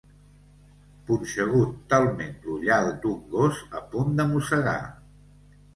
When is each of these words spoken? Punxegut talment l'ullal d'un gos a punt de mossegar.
Punxegut 1.09 1.75
talment 1.95 2.33
l'ullal 2.49 2.91
d'un 3.05 3.23
gos 3.35 3.61
a 3.83 3.87
punt 3.95 4.21
de 4.23 4.29
mossegar. 4.35 4.79